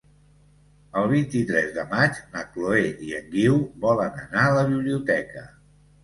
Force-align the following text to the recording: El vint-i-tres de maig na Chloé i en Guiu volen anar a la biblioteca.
El 0.99 1.09
vint-i-tres 1.09 1.67
de 1.75 1.83
maig 1.91 2.21
na 2.37 2.41
Chloé 2.55 2.81
i 3.09 3.13
en 3.17 3.27
Guiu 3.35 3.59
volen 3.83 4.17
anar 4.23 4.47
a 4.47 4.55
la 4.55 4.63
biblioteca. 4.71 5.45